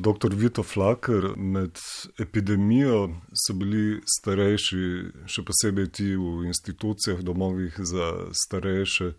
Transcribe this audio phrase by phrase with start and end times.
[0.00, 0.34] Dr.
[0.34, 1.78] Vito Flaker, med
[2.18, 4.80] epidemijo so bili starejši,
[5.24, 8.10] še posebej ti v institucijah, domovih za
[8.44, 9.14] starejše,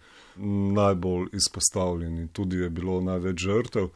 [0.78, 3.90] najbolj izpostavljeni, tudi je bilo največ žrtev.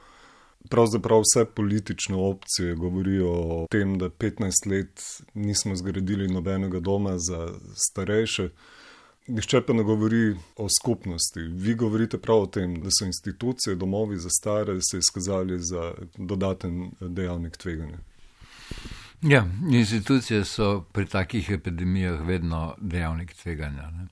[0.69, 7.53] Pravzaprav vse politične opcije govorijo o tem, da 15 let nismo zgradili nobenega doma za
[7.75, 8.49] starejše.
[9.29, 11.39] Nihče pa ne govori o skupnosti.
[11.39, 16.91] Vi govorite prav o tem, da so institucije, domovi za stare se izkazali za dodaten
[17.01, 17.97] dejavnik tveganja.
[19.21, 23.91] Ja, institucije so pri takih epidemijah vedno dejavnik tveganja.
[23.91, 24.07] Ne.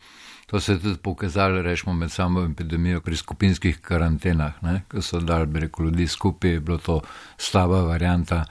[0.48, 5.20] To se je tudi pokazalo, rečemo, med samo epidemijo pri skupinskih karantenah, ne, ko so
[5.20, 7.02] dali breko ljudi skupaj, je bilo to
[7.38, 8.46] slaba varijanta.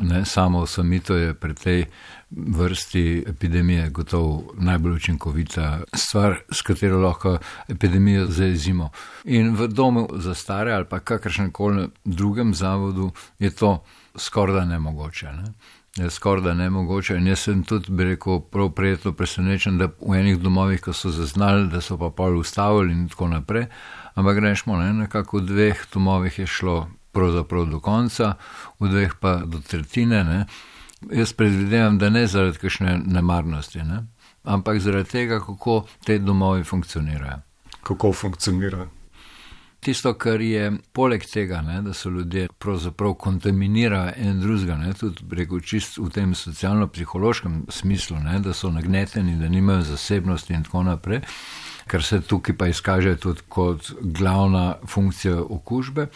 [0.00, 1.84] Ne, samo osamito je pri tej
[2.30, 8.90] vrsti epidemije gotovo najbolj učinkovita stvar, s katero lahko epidemijo zaezimo.
[9.24, 13.84] In v domu za stare ali pa kakršnem koli drugem zavodu je to
[14.16, 15.26] skorda nemogoče.
[15.26, 15.52] Ne
[15.98, 17.16] je skoraj da ne mogoče.
[17.16, 21.10] In jaz sem tudi, bi rekel, prav prijetno presenečen, da v enih domovih, ko so
[21.10, 23.66] zaznali, da so pa pol ustavili in tako naprej,
[24.14, 28.34] ampak grešmo, ne, nekako v dveh domovih je šlo pravzaprav do konca,
[28.80, 30.24] v dveh pa do tretjine.
[30.24, 30.44] Ne.
[31.14, 34.02] Jaz predvidevam, da ne zaradi kakšne nemarnosti, ne,
[34.42, 37.38] ampak zaradi tega, kako te domovi funkcionirajo.
[37.82, 38.88] Kako funkcionirajo?
[39.80, 45.60] Tisto, kar je poleg tega, ne, da so ljudje pravzaprav kontaminirali en drugega, tudi preko
[45.60, 51.20] čist v tem socialno-psihološkem smislu, ne, da so nagneteni, da nimajo zasebnosti in tako naprej,
[51.88, 56.06] kar se tukaj pa izkaže tudi kot glavna funkcija okužbe.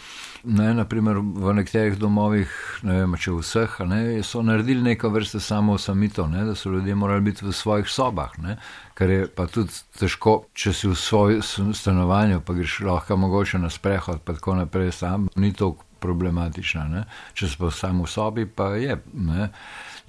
[0.43, 2.51] Ne, naprimer, v nekaterih domovih,
[2.83, 7.21] ne vem, če vseh, ne, so naredili neko vrste samo osamitev, da so ljudje morali
[7.29, 8.57] biti v svojih sobah, ne,
[8.93, 13.71] kar je pa tudi težko, če si v svojem stanovanju, pa greš lahko mogoče na
[13.73, 16.85] sprehod, pa tako naprej, sam ni to problematično.
[16.91, 17.05] Ne.
[17.37, 18.97] Če si pa samo v sobi, pa je.
[19.13, 19.49] Ne.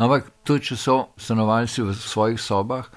[0.02, 2.90] Ampak tudi, če so stanovalci v svojih sobah,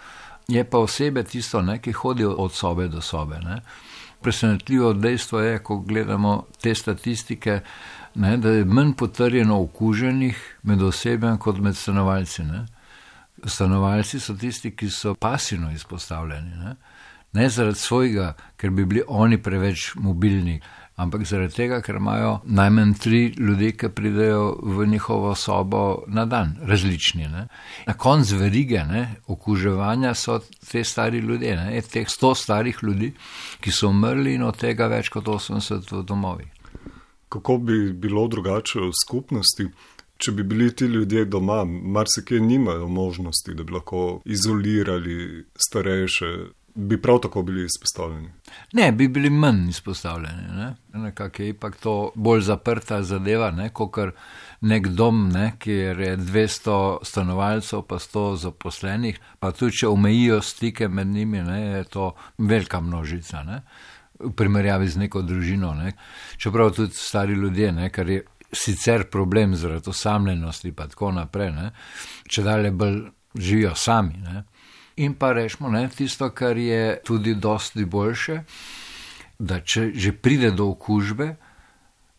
[0.48, 3.40] je pa osebe tisto, ne, ki hodijo od sobe do sobe.
[3.40, 3.62] Ne.
[4.22, 7.60] Presenetljivo dejstvo je, ko gledamo te statistike,
[8.16, 12.44] ne, da je manj potrjeno okuženih med osebami kot med stanovalci.
[12.44, 12.66] Ne.
[13.46, 16.56] Stanovalci so tisti, ki so pasivno izpostavljeni.
[16.64, 16.76] Ne,
[17.34, 20.62] ne zaradi svojega, ker bi bili oni preveč mobilni,
[20.98, 26.56] ampak zaradi tega, ker imajo najmanj tri ljudi, ki pridejo v njihovo sobo na dan,
[26.62, 27.28] različni.
[27.30, 27.48] Ne.
[27.86, 30.40] Na koncu verige ne, okuževanja so
[30.72, 33.12] te stari ljudje, ne, teh sto starih ljudi,
[33.62, 36.50] ki so umrli in od tega več kot 80 v domovi.
[37.30, 39.70] Kako bi bilo drugače v skupnosti?
[40.18, 46.32] Če bi bili ti ljudje doma, marsikaj nimajo možnosti, da bi lahko izolirali starejše,
[46.78, 48.30] bi prav tako bili izpostavljeni.
[48.74, 50.48] Ne, bi bili manj izpostavljeni.
[50.56, 50.76] Ne?
[50.94, 53.70] Nekako je ipak to bolj zaprta zadeva, ne?
[53.70, 54.12] kot kar
[54.62, 55.52] nek dom, ne?
[55.60, 61.62] kjer je 200 stanovalcev, pa 100 zaposlenih, pa tudi če omejijo stike med njimi, ne?
[61.62, 63.44] je to velika množica.
[63.44, 63.62] Ne?
[64.20, 65.74] V primerjavi z neko družino.
[65.74, 65.94] Ne?
[66.38, 67.90] Čeprav tudi stari ljudje, ne?
[67.90, 68.22] kar je
[68.54, 71.72] sicer problem zaradi osamljenosti, pa tako naprej, ne?
[72.30, 73.02] če dalje bolj
[73.34, 74.22] živijo sami.
[74.22, 74.44] Ne?
[74.98, 78.42] In pa rečemo, ne, tisto, kar je tudi dosti boljše,
[79.40, 81.36] da če že pride do okužbe,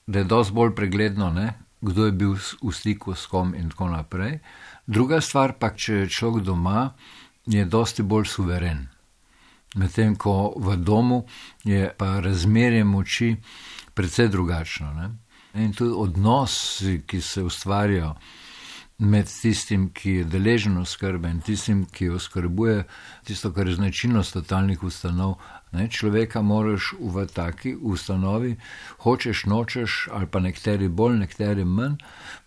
[0.06, 3.88] da je dosti bolj pregledno, ne, kdo je bil v stiku s kom in tako
[3.90, 4.38] naprej.
[4.86, 6.94] Druga stvar pa, če je človek doma,
[7.46, 8.86] je dosti bolj suveren.
[9.76, 11.24] Medtem ko v domu
[11.64, 13.34] je pa razmerje moči
[13.94, 14.92] precej drugačno.
[14.94, 15.10] Ne.
[15.60, 18.14] In tudi odnosi, ki se ustvarjajo
[18.98, 22.82] med tistim, ki je deležen oskrbe in tistim, ki oskrbuje,
[23.24, 25.36] tisto, kar je značilnost totalnih ustanov.
[25.72, 28.56] Ne, človeka moraš v taki ustanovi,
[29.04, 32.00] hočeš, nočeš, ali pa nekateri bolj, nekateri manj,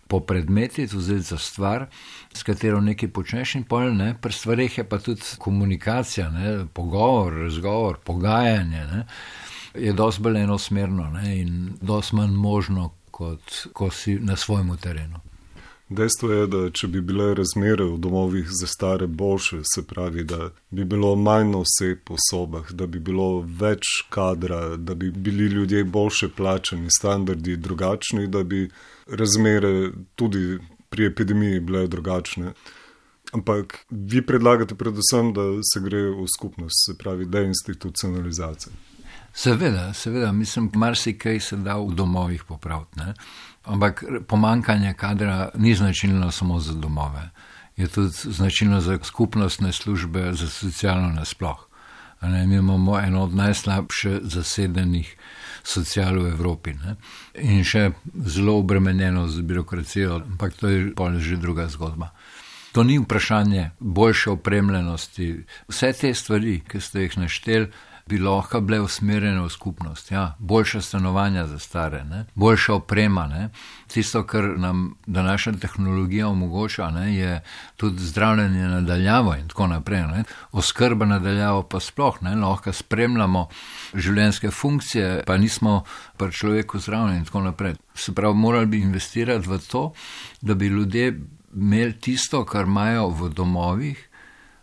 [0.08, 1.86] po predmeti, vzeti za stvar,
[2.34, 7.32] s katero nekaj počneš in pol, ne, pri stvarih je pa tudi komunikacija, ne, pogovor,
[7.46, 9.04] razgovor, pogajanje, ne,
[9.74, 15.31] je dosti bolj enosmerno ne, in dosti manj možno, kot ko si na svojem terenu.
[15.92, 20.50] Dejstvo je, da če bi bile razmere v domovih za stare boljše, se pravi, da
[20.70, 25.84] bi bilo manj oseb po sobah, da bi bilo več kadra, da bi bili ljudje
[25.84, 28.68] boljše plačeni, standardi drugačni, da bi
[29.06, 30.58] razmere tudi
[30.88, 32.54] pri epidemiji bile drugačne.
[33.32, 38.72] Ampak vi predlagate predvsem, da se gre v skupnost, se pravi, deinstitucionalizacija.
[39.34, 43.00] Seveda, seveda, mislim, marsikaj se da v domovih popraviti.
[43.64, 47.30] Ampak pomankanje kadra ni značilno samo za domove,
[47.76, 51.68] je tudi značilno za skupnostne službe, za socialno nasploh.
[52.22, 55.16] Ne, mi imamo eno od najslabše zasedenih
[55.62, 56.74] socialo v Evropi.
[56.74, 56.96] Ne.
[57.34, 57.90] In še
[58.26, 62.12] zelo obremenjeno z birokracijo, ampak to je pa že druga zgodba.
[62.72, 65.44] To ni vprašanje boljše opremljenosti.
[65.68, 67.66] Vse te stvari, ki ste jih našteli,
[68.06, 70.10] bi lahko bile usmerjene v skupnost.
[70.10, 72.24] Ja, boljša stanovanja za stare, ne?
[72.34, 73.26] boljša oprema.
[73.26, 73.48] Ne?
[73.86, 77.16] Tisto, kar nam današnja tehnologija omogoča, ne?
[77.16, 77.42] je
[77.76, 80.02] tudi zdravljenje nadaljavo in tako naprej.
[80.02, 80.24] Ne?
[80.52, 83.48] Oskrba nadaljavo pa sploh ne, lahko spremljamo
[83.94, 85.82] življenjske funkcije, pa nismo
[86.16, 87.74] pa človeku zdravljeni in tako naprej.
[87.94, 89.92] Se pravi, morali bi investirati v to,
[90.40, 91.20] da bi ljudje
[91.54, 94.08] imeli tisto, kar imajo v domovih,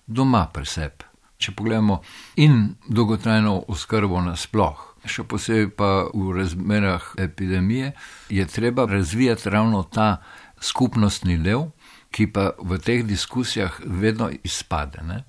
[0.07, 1.08] doma pri sebi
[1.39, 2.01] če pogledamo,
[2.35, 4.85] in dolgotrajno oskrbo nasploh.
[5.07, 7.93] Še posebej pa v razmerah epidemije
[8.35, 10.19] je treba razvijati ravno ta
[10.59, 11.69] skupnostni del,
[12.11, 14.99] ki pa v teh diskusijah vedno izpade.
[15.07, 15.23] Ne?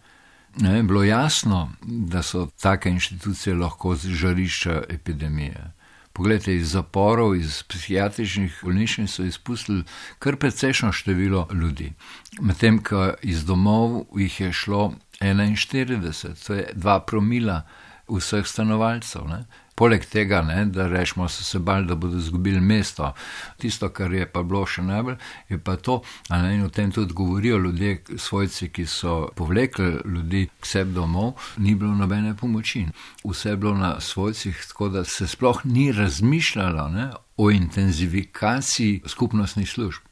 [0.59, 5.71] Ne, bilo jasno, da so take inštitucije lahko žarišča epidemije.
[6.13, 9.85] Poglejte, iz zaporov, iz psihiatričnih bolnišnic so izpustili
[10.19, 11.93] kar precejšno število ljudi,
[12.41, 17.63] medtem ko iz domov jih je šlo 41, to je 2 promila
[18.09, 19.29] vseh stanovalcev.
[19.29, 19.45] Ne.
[19.75, 23.13] Poleg tega, ne, da rečemo, so se bali, da bodo izgubili mesto.
[23.57, 25.17] Tisto, kar je pa bilo še najbolj,
[25.49, 26.01] je pa to,
[26.31, 31.33] ne, in o tem tudi govorijo ljudje, svojci, ki so povlekli ljudi k sebi domov,
[31.57, 32.85] ni bilo nobene pomoči.
[33.25, 39.71] Vse je bilo na svojcih, tako da se sploh ni razmišljalo ne, o intenzifikaciji skupnostnih
[39.71, 40.10] služb.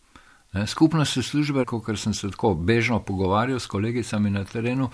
[0.67, 4.91] Skupnostne službe, kot sem se tako bežno pogovarjal s kolegicami na terenu,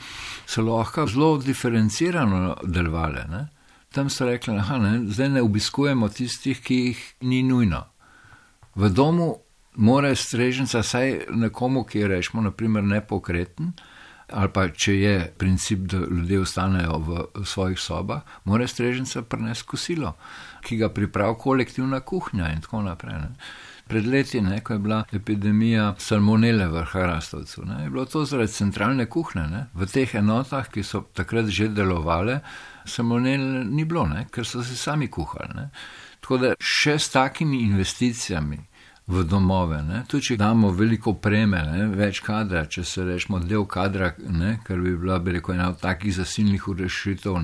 [0.47, 3.25] so lahko zelo diferencirano delovale.
[3.31, 3.47] Ne?
[3.95, 7.85] Tam so rekli, da zdaj ne obiskujemo tistih, ki jih ni nujno.
[8.75, 9.37] V domu
[9.75, 13.73] mora strežnica, saj nekomu, ki je rečemo, naprimer, nepokreten,
[14.33, 20.17] ali pa če je princip, da ljudje ostanejo v svojih sobah, mora strežnica prenesti kosilo,
[20.67, 23.21] ki ga pripravi kolektivna kuhinja in tako naprej.
[23.23, 23.31] Ne?
[23.89, 28.53] Pred leti, ne, ko je bila epidemija salmonele v Hrastovcu, ne, je bilo to zaradi
[28.53, 29.45] centralne kuhne.
[29.51, 29.67] Ne.
[29.75, 32.41] V teh enotah, ki so takrat že delovale,
[32.89, 35.53] salmonele ni bilo, ne, ker so se sami kuhali.
[35.55, 35.69] Ne.
[36.25, 38.63] Tako da še s takimi investicijami
[39.07, 43.67] v domove, ne, tudi če damo veliko preme, ne, več kadra, če se rečemo del
[43.69, 47.37] kadra, ne, ker bi bila, bi rekel, ena od takih zasilnih urešitev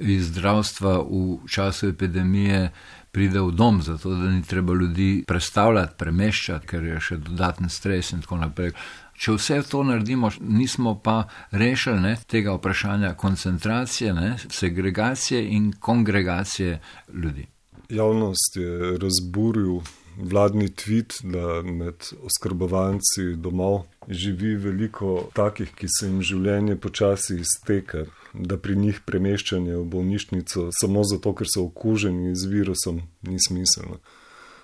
[0.00, 2.70] iz zdravstva v času epidemije
[3.12, 8.10] pride v dom, zato da ni treba ljudi predstavljati, premeščati, ker je še dodaten stres
[8.12, 8.74] in tako naprej.
[9.20, 16.80] Če vse to naredimo, nismo pa rešili ne, tega vprašanja koncentracije, ne, segregacije in kongregacije
[17.12, 17.46] ljudi.
[17.90, 19.82] Javnost je razburil
[20.22, 28.04] vladni tvit, da med oskrbovanci domov živi veliko takih, ki se jim življenje počasi izteka,
[28.34, 34.00] da pri njih premeščanje v bolnišnico samo zato, ker so okuženi z virusom, ni smiselno.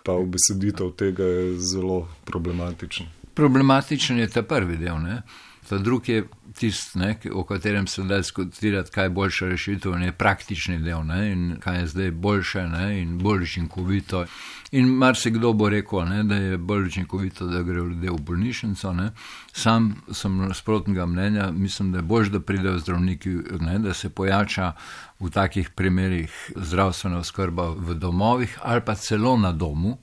[0.06, 3.06] Ta obeseditev tega je zelo problematična.
[3.34, 5.00] Problematičen je ta prvi del.
[5.02, 5.22] Ne?
[5.68, 6.26] Ta drugi je
[6.58, 11.32] tisti, o katerem se da diskutirati, kaj je boljša rešitev, in je praktični del, ne?
[11.32, 13.00] in kaj je zdaj boljše ne?
[13.00, 14.24] in bolj učinkovito.
[14.72, 16.22] In marsikdo bo rekel, ne?
[16.24, 18.92] da je bolj učinkovito, da gre ljudje v bolnišnico.
[18.92, 19.10] Ne?
[19.52, 23.78] Sam sem nasprotnega mnenja, mislim, da je bolj, da pridejo zdravniki, ne?
[23.78, 24.72] da se pojača
[25.20, 29.98] v takih primerih zdravstvena oskrba v domovih ali pa celo na domu,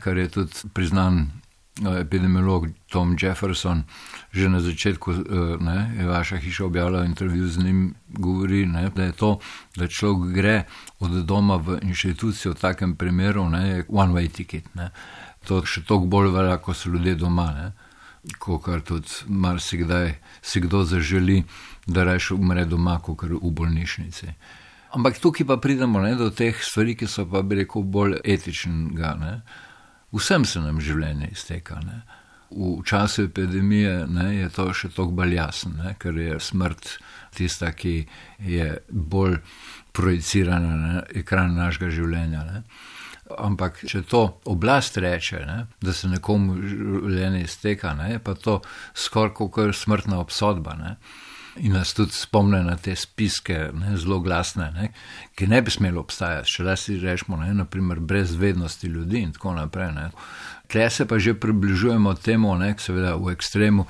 [0.00, 1.30] kar je tudi priznan
[1.84, 3.84] epidemiolog Tom Jefferson,
[4.32, 5.18] že na začetku eh,
[5.60, 9.38] ne, je vaša hiša objavila intervju z njim, govori, ne, da je to,
[9.76, 10.64] da človek gre
[11.00, 14.74] od doma v inštitucijo v takem primeru, ne, je one-way ticket.
[14.74, 14.90] Ne.
[15.48, 17.72] To še toliko bolj velja, ko so ljudje doma, ne,
[18.38, 21.44] ko kar tudi marsikdaj si kdo zaželi,
[21.86, 24.32] da reče umre doma, kot v bolnišnici.
[24.96, 29.12] Ampak tukaj pa pridemo ne, do teh stvari, ki so pa bi rekel bolj etičnega.
[29.20, 29.32] Ne.
[30.14, 31.80] Vsem se nam življenje izteka.
[31.84, 32.02] Ne.
[32.50, 36.92] V času epidemije ne, je to še toliko bolj jasno, ker je smrt
[37.36, 37.96] tista, ki
[38.46, 39.40] je bolj
[39.96, 42.44] projicirana na ekran našega življenja.
[42.46, 42.62] Ne.
[43.42, 48.60] Ampak, če to oblast reče, ne, da se nekomu življenje izteka, ne, pa to
[48.94, 50.78] skoraj kot smrtna obsodba.
[50.78, 50.98] Ne
[51.56, 54.90] in nas tudi spomne na te spiske, ne, zelo glasne, ne,
[55.34, 59.32] ki ne bi smeli obstajati, če le si rečemo, ne, naprimer, brez vednosti ljudi in
[59.32, 60.10] tako naprej.
[60.66, 63.86] Tle se pa že približujemo temu, ne, seveda v ekstremu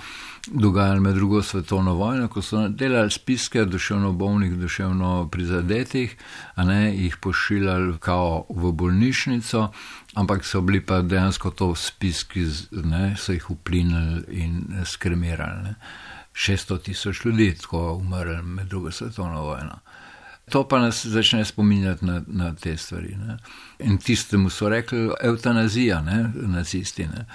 [0.46, 6.16] dogajalo med drugo svetovno vojno, ko so delali spiske duševno bolnih, duševno prizadetih,
[6.54, 9.68] a ne jih pošiljali kao v bolnišnico,
[10.14, 15.74] ampak so bili pa dejansko to spiski, ne, so jih uplinili in skremirali.
[16.36, 19.78] 600 tisoč ljudi, tako umrli med drugo svetovno vojno.
[20.50, 23.16] To pa nas začne spominjati na, na te stvari.
[23.16, 23.38] Ne.
[23.78, 27.06] In tistemu so rekli eutanazija, ne, nacisti.
[27.06, 27.26] Ne.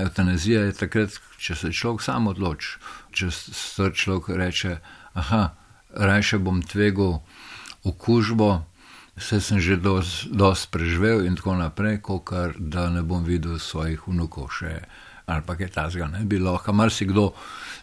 [0.00, 2.76] Eutanazija je takrat, če se človek sam odloči,
[3.12, 4.76] če se človek reče,
[5.14, 5.48] aha,
[5.94, 7.20] raje bom tvegal
[7.84, 8.64] okužbo,
[9.16, 14.50] vse sem že dosti preživel in tako naprej, kot da ne bom videl svojih vnukov
[14.60, 14.82] še
[15.28, 17.32] ali pa kaj tasga, ne bi lahko, marsikdo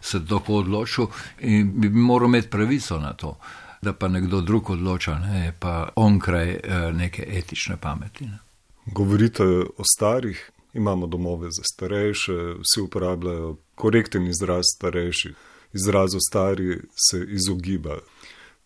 [0.02, 1.08] se tako odločil
[1.40, 3.38] in bi moral imeti pravico na to,
[3.82, 8.26] da pa nekdo drug odloča, ne, pa onkraj eh, neke etične pameti.
[8.26, 8.40] Ne.
[8.86, 9.44] Govorite
[9.78, 15.34] o starih, imamo domove za starejše, vsi uporabljajo korekten izraz starejši,
[15.74, 17.98] izrazu stari se izogiba.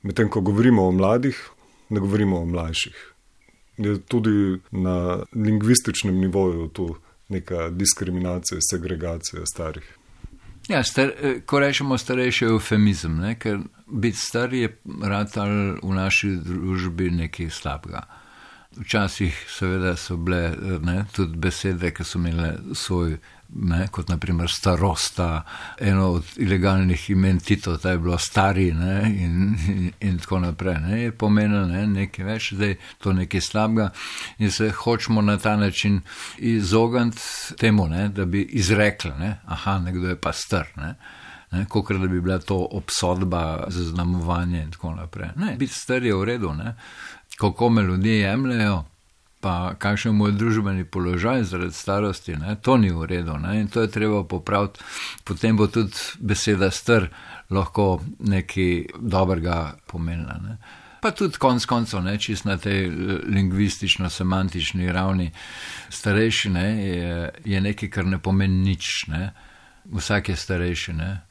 [0.02, 1.50] Medtem ko govorimo o mladih,
[1.90, 3.14] ne govorimo o mlajših.
[3.78, 6.96] Je tudi na lingvističnem nivoju tu
[7.30, 9.96] neka diskriminacija, segregacija starih.
[10.70, 11.12] Ja, star,
[11.46, 13.58] ko rečemo starejši, je eufemizem, ker
[13.88, 14.70] biti star je
[15.04, 18.04] rad ali v naši družbi nekaj slabega.
[18.80, 23.18] Včasih, seveda, so bile ne, tudi besede, ki so imele svoj
[23.56, 25.44] ne, kot naprimer starosta,
[25.80, 30.80] eno od ilegalnih imen Tito, ta je bilo stari ne, in, in, in tako naprej.
[30.80, 33.90] Ne, je pomenilo ne, nekaj več, zdaj to nekaj slabega
[34.38, 36.02] in se hočemo na ta način
[36.38, 37.22] izogniti
[37.58, 40.68] temu, ne, da bi izrekli, ne, aha, nekdo je pa star.
[40.78, 40.96] Ne.
[41.70, 45.30] Kot da bi bila to obsodba za znamovanje, in tako naprej.
[45.36, 46.76] Ne, biti star je v redu, ne.
[47.38, 48.84] kako me ljudje jemljajo,
[49.40, 52.56] pa kakšen je družbeni položaj zaradi starosti, ne?
[52.62, 53.62] to ni v redu ne?
[53.62, 54.80] in to je treba popraviti.
[55.24, 57.08] Potem bo tudi beseda str
[57.50, 60.36] lahko nekaj dobrega pomenila.
[60.44, 60.58] Ne?
[61.02, 62.92] Pa tudi konc koncev, čist na tej eh,
[63.32, 65.32] lingvistično-semantični ravni,
[65.90, 69.08] starejši ne, je, je nekaj, kar ne pomeni nič.
[69.08, 69.32] Ne?
[69.86, 70.94] Vsak je starejši.
[70.94, 71.29] Ne?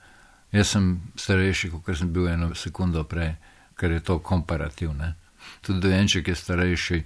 [0.52, 3.35] Jaz sem starejši, kot sem bil eno sekundo prej,
[3.76, 5.12] ker je to komparativno.
[5.61, 7.02] Tudi dojenček je starejši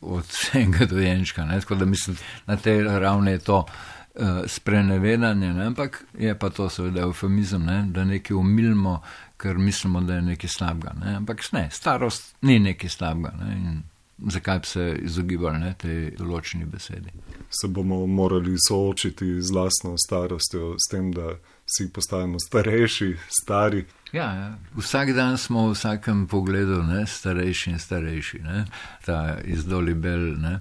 [0.00, 1.46] od vsega dojenčka.
[1.60, 5.66] Tako da mislim, na tej ravni je to uh, sprenevedanje, ne?
[5.66, 7.84] ampak je pa to seveda eufemizem, ne?
[7.88, 9.02] da nekaj umilimo,
[9.36, 10.94] ker mislimo, da je nekaj slabega.
[11.04, 11.16] Ne?
[11.16, 13.32] Ampak ne, starost ni nekaj slabega.
[13.40, 13.82] Ne?
[14.18, 17.12] Zakaj bi se izogibali ne, tej določeni besedi?
[17.52, 21.34] Se bomo morali soočiti z lastno starostjo, s tem, da
[21.66, 23.84] vsi postajamo starejši, stari.
[24.12, 24.46] Ja, ja.
[24.76, 28.40] Vsak dan smo v vsakem pogledu ne, starejši in starejši.
[28.44, 28.64] Ne.
[29.04, 30.60] Ta izdoli bel, ne,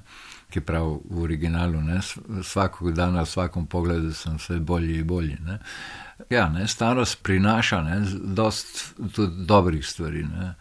[0.52, 2.02] ki pravi v originalu, ne,
[2.42, 5.38] vsakog dana, v vsakem pogledu sem vse bolje in bolje.
[5.46, 5.62] Ne.
[6.30, 8.02] Ja, ne, starost prinaša ne,
[8.36, 8.84] dost
[9.16, 10.52] tudi dobrih stvari, ne,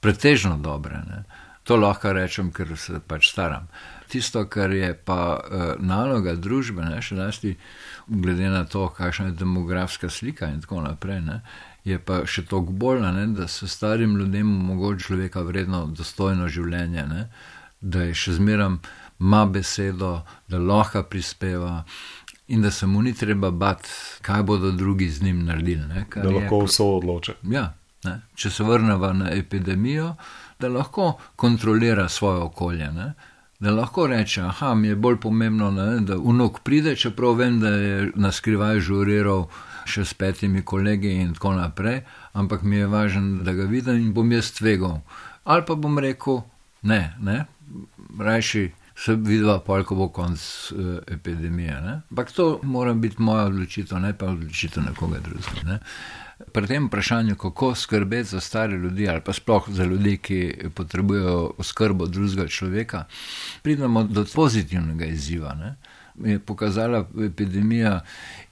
[0.00, 1.02] pretežno dobre.
[1.04, 1.22] Ne.
[1.68, 3.66] To lahko rečem, ker se pač staram.
[4.08, 7.50] Tisto, kar je pa uh, naloga družbe, ne, še nasti,
[8.08, 11.42] glede na to, kakšna je demografska slika in tako naprej, ne,
[11.84, 17.04] je pa še toliko bolj, ne, da se starim ljudem omogoča človeka vredno, dostojno življenje,
[17.10, 17.26] ne,
[17.80, 18.80] da je še zmeram
[19.20, 21.82] ima besedo, da lahko prispeva.
[22.48, 23.88] In da se mu ni treba bati,
[24.24, 25.84] kaj bodo drugi z njim naredili.
[25.84, 27.34] Ne, da lahko vse odloča.
[27.52, 30.14] Ja, ne, če se vrnemo na epidemijo,
[30.58, 32.90] da lahko kontrolira svoje okolje.
[32.92, 33.12] Ne,
[33.60, 37.68] da lahko reče: Aha, mi je bolj pomembno, ne, da unok pride, čeprav vem, da
[37.68, 39.48] je na skrivaj žuriral
[39.88, 44.12] še s petimi kolegi in tako naprej, ampak mi je važno, da ga vidim in
[44.12, 45.00] bom jaz tvegal.
[45.44, 46.42] Ali pa bom rekel,
[46.82, 47.44] ne, ne,
[48.20, 50.42] rajši se vidva, pol, ko bo konc
[50.74, 51.80] uh, epidemije.
[51.80, 52.00] Ne?
[52.10, 55.62] Ampak to mora biti moja odločitev, ne pa odločitev nekoga drugega.
[55.64, 55.78] Ne?
[56.52, 61.54] Pri tem vprašanju, kako skrbeti za stare ljudi ali pa sploh za ljudi, ki potrebujejo
[61.58, 63.04] oskrbo drugega človeka,
[63.62, 65.54] pridemo do pozitivnega izziva.
[65.54, 65.76] Ne?
[66.24, 68.00] je pokazala epidemija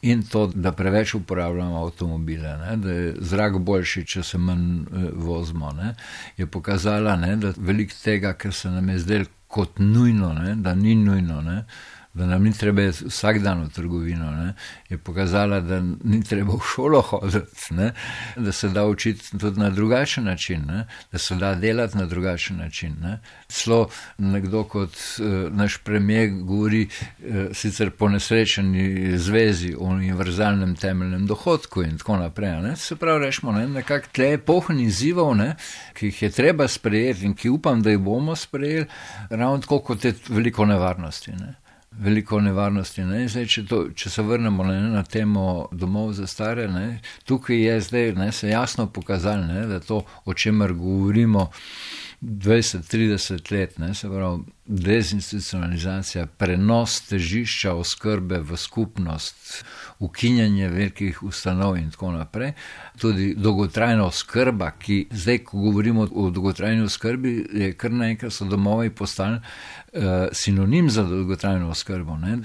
[0.02, 5.10] in to, da preveč uporabljamo avtomobile, ne, da je zrak boljši, če se manj eh,
[5.14, 5.72] vozimo.
[5.72, 5.94] Ne,
[6.36, 10.74] je pokazala, ne, da velik tega, kar se nam je zdelo kot nujno, ne, da
[10.74, 11.40] ni nujno.
[11.40, 11.64] Ne,
[12.16, 14.54] da nam ni treba vsak dan v trgovino, ne,
[14.88, 17.92] je pokazala, da ni treba v šolo hoditi, ne,
[18.36, 22.56] da se da učiti tudi na drugačen način, ne, da se da delati na drugačen
[22.56, 22.96] način.
[23.02, 23.18] Ne.
[23.48, 31.26] Slo nekdo kot uh, naš premijer govori uh, sicer po nesrečeni zvezi o univerzalnem temeljnem
[31.26, 32.62] dohodku in tako naprej.
[32.62, 32.76] Ne.
[32.76, 35.52] Se pravi, rečemo, ne, nekak tle epohni izzivov, ne,
[35.94, 38.86] ki jih je treba sprejeti in ki upam, da jih bomo sprejeli,
[39.30, 41.32] ravno tako kot je veliko nevarnosti.
[41.32, 41.65] Ne
[41.98, 43.04] veliko nevarnosti.
[43.04, 43.28] Ne?
[43.28, 47.00] Zdaj, če, to, če se vrnemo ne, na temo domov za stare, ne?
[47.24, 51.50] tukaj je zdaj ne, se jasno pokazalo, ne, da to, o čemer govorimo,
[52.22, 59.64] 20-30 let, ne, se pravi, dezinstitucionalizacija, prenos težišča oskrbe v skupnost,
[59.98, 62.52] ukinjanje velikih ustanov in tako naprej.
[62.98, 68.90] Tudi dolgotrajna oskrba, ki zdaj, ko govorimo o dolgotrajni oskrbi, je kar naenkrat so domovi
[68.90, 72.16] postali uh, sinonim za dolgotrajno oskrbo.
[72.16, 72.38] Ne.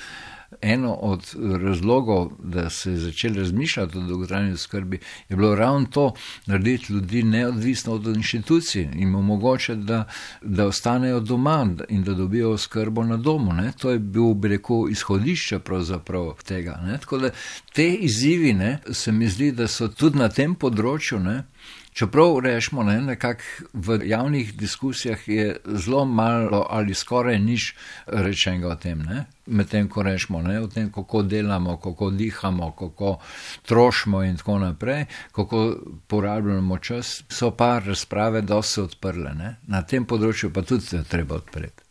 [0.62, 6.14] Eno od razlogov, da se je začel razmišljati o dolgotrajni skrbi, je bilo ravno to,
[6.46, 10.08] narediti ljudi neodvisno od inštitucij in omogočiti, da,
[10.42, 13.54] da ostanejo doma in da dobijo skrbo na domu.
[13.54, 13.72] Ne.
[13.78, 15.60] To je bil, bi rekel, izhodišče
[16.44, 16.80] tega.
[16.84, 16.98] Ne.
[16.98, 17.30] Tako da
[17.74, 21.20] te izzivi, ne, se mi zdi, da so tudi na tem področju.
[21.20, 21.44] Ne,
[21.94, 27.76] Čeprav rečemo, ne, nekako v javnih diskusijah je zelo malo ali skoraj nič
[28.08, 29.04] rečenega o tem.
[29.46, 33.20] Medtem ko rečemo o tem, kako delamo, kako dihamo, kako
[33.66, 35.76] trošimo in tako naprej, kako
[36.08, 39.34] porabljamo čas, so pa razprave dosti odprle.
[39.34, 39.56] Ne.
[39.68, 41.76] Na tem področju pa tudi treba odpreti.